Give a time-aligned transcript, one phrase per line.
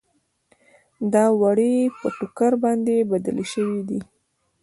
[1.13, 3.99] دا وړۍ په ټوکر باندې بدلې شوې دي.